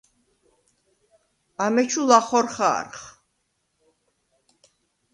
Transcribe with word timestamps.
ამეჩუ 1.63 2.01
ლახორ 2.09 2.45
ხა̄რხ. 2.55 3.01